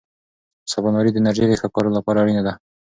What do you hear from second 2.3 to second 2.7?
ده.